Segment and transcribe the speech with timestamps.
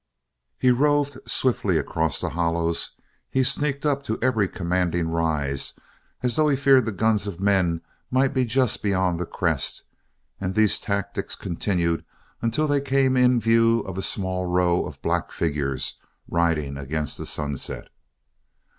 [0.57, 2.93] He roved swiftly across the hollows;
[3.29, 5.77] he sneaked up to every commanding rise
[6.23, 9.83] as though he feared the guns of men might be just beyond the crest
[10.39, 12.03] and these tactics continued
[12.41, 17.25] until they came in view of the small row of black figures riding against the
[17.27, 17.89] sunset.